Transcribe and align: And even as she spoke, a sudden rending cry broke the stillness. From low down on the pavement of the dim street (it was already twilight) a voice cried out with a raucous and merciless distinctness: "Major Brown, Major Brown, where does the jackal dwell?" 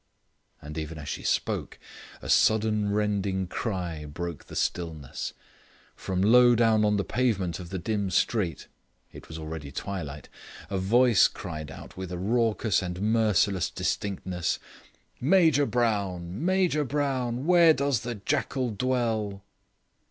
And 0.63 0.79
even 0.79 0.97
as 0.97 1.07
she 1.07 1.21
spoke, 1.21 1.77
a 2.23 2.27
sudden 2.27 2.91
rending 2.91 3.45
cry 3.45 4.05
broke 4.05 4.45
the 4.45 4.55
stillness. 4.55 5.33
From 5.95 6.23
low 6.23 6.55
down 6.55 6.83
on 6.83 6.97
the 6.97 7.03
pavement 7.03 7.59
of 7.59 7.69
the 7.69 7.77
dim 7.77 8.09
street 8.09 8.67
(it 9.11 9.27
was 9.27 9.37
already 9.37 9.71
twilight) 9.71 10.27
a 10.71 10.79
voice 10.79 11.27
cried 11.27 11.69
out 11.69 11.97
with 11.97 12.11
a 12.11 12.17
raucous 12.17 12.81
and 12.81 12.99
merciless 12.99 13.69
distinctness: 13.69 14.57
"Major 15.19 15.67
Brown, 15.67 16.43
Major 16.43 16.83
Brown, 16.83 17.45
where 17.45 17.71
does 17.71 17.99
the 17.99 18.15
jackal 18.15 18.71
dwell?" 18.71 19.43